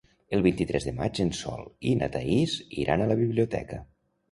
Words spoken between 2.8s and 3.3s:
iran a la